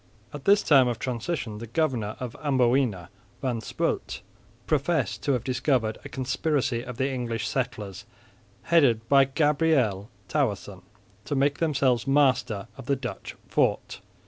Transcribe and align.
At 0.33 0.45
this 0.45 0.63
time 0.63 0.87
of 0.87 0.97
transition 0.97 1.59
the 1.59 1.67
Governor 1.67 2.15
of 2.19 2.35
Amboina, 2.43 3.09
Van 3.39 3.59
Speult, 3.61 4.21
professed 4.65 5.21
to 5.21 5.33
have 5.33 5.43
discovered 5.43 5.99
a 6.03 6.09
conspiracy 6.09 6.81
of 6.83 6.97
the 6.97 7.07
English 7.13 7.47
settlers, 7.47 8.05
headed 8.63 9.07
by 9.09 9.25
Gabriel 9.25 10.09
Towerson, 10.27 10.81
to 11.25 11.35
make 11.35 11.59
themselves 11.59 12.07
masters 12.07 12.65
of 12.79 12.87
the 12.87 12.95
Dutch 12.95 13.35
fort. 13.47 13.99